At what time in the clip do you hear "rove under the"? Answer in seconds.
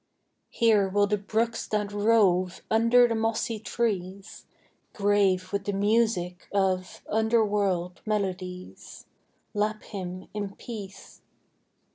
1.91-3.13